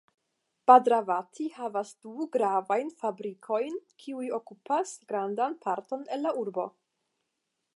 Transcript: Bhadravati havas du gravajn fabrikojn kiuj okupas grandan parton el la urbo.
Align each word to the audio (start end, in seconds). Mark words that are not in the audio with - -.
Bhadravati 0.69 1.43
havas 1.57 1.91
du 2.05 2.13
gravajn 2.35 2.89
fabrikojn 3.03 3.75
kiuj 4.05 4.25
okupas 4.39 4.95
grandan 5.13 5.57
parton 5.67 6.07
el 6.17 6.27
la 6.29 6.33
urbo. 6.45 6.67